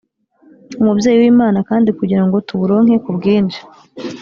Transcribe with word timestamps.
umubyeyi 0.81 1.17
w’imana 1.23 1.59
kandi 1.69 1.89
kugira 1.97 2.23
ngo 2.25 2.37
tuburonke 2.47 2.95
ku 3.03 3.09
bwinshi 3.17 3.59